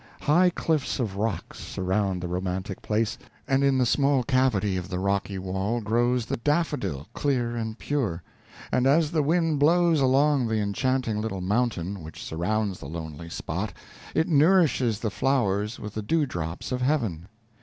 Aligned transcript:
High 0.23 0.49
cliffs 0.49 0.99
of 0.99 1.15
rocks 1.15 1.59
surround 1.59 2.23
the 2.23 2.27
romantic 2.27 2.81
place, 2.81 3.19
and 3.47 3.63
in 3.63 3.77
the 3.77 3.85
small 3.85 4.23
cavity 4.23 4.75
of 4.75 4.89
the 4.89 4.97
rocky 4.97 5.37
wall 5.37 5.79
grows 5.79 6.25
the 6.25 6.37
daffodil 6.37 7.05
clear 7.13 7.55
and 7.55 7.77
pure; 7.77 8.23
and 8.71 8.87
as 8.87 9.11
the 9.11 9.21
wind 9.21 9.59
blows 9.59 9.99
along 10.01 10.47
the 10.47 10.57
enchanting 10.57 11.21
little 11.21 11.41
mountain 11.41 12.01
which 12.01 12.23
surrounds 12.23 12.79
the 12.79 12.87
lonely 12.89 13.29
spot, 13.29 13.73
it 14.15 14.27
nourishes 14.27 15.01
the 15.01 15.11
flowers 15.11 15.79
with 15.79 15.93
the 15.93 16.01
dew 16.01 16.25
drops 16.25 16.71
of 16.71 16.81
heaven. 16.81 17.27